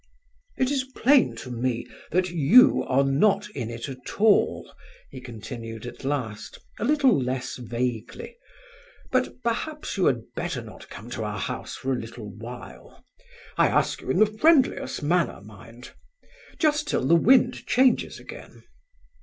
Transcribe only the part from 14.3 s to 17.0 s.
friendliest manner, mind; just